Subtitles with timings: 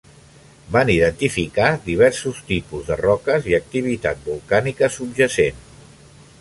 [0.75, 5.65] Van identificar diversos tipus de roques i activitat volcànica subjacent.